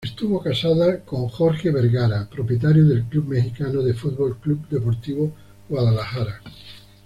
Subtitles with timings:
[0.03, 5.31] Estuvo casada con Jorge Vergara, propietario del club mexicano de fútbol Club Deportivo
[5.69, 6.41] Guadalajara.